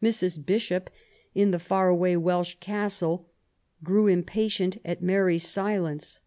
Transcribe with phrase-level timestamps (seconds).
[0.00, 0.38] Mrs.
[0.46, 0.88] Bishop,
[1.34, 3.28] in the far away Welsh castle,
[3.82, 6.20] grew impatient at Mary's silence.